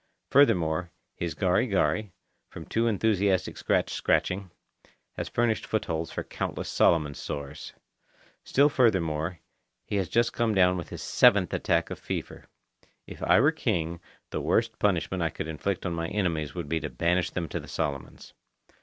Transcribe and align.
Furthermore, 0.31 0.89
his 1.13 1.35
gari 1.35 1.69
gari, 1.69 2.09
from 2.49 2.65
too 2.65 2.87
enthusiastic 2.87 3.55
scratch 3.55 3.93
scratching, 3.93 4.49
has 5.13 5.29
furnished 5.29 5.67
footholds 5.67 6.09
for 6.11 6.23
countless 6.23 6.69
Solomon 6.69 7.13
sores. 7.13 7.73
Still 8.43 8.67
furthermore, 8.67 9.41
he 9.85 9.97
has 9.97 10.09
just 10.09 10.33
come 10.33 10.55
down 10.55 10.75
with 10.75 10.89
his 10.89 11.03
seventh 11.03 11.53
attack 11.53 11.91
of 11.91 11.99
fever. 11.99 12.45
If 13.05 13.21
I 13.21 13.39
were 13.39 13.51
king, 13.51 13.99
the 14.31 14.41
worst 14.41 14.79
punishment 14.79 15.21
I 15.21 15.29
could 15.29 15.47
inflict 15.47 15.85
on 15.85 15.93
my 15.93 16.07
enemies 16.07 16.55
would 16.55 16.67
be 16.67 16.79
to 16.79 16.89
banish 16.89 17.29
them 17.29 17.47
to 17.49 17.59
the 17.59 17.67
Solomons. 17.67 18.33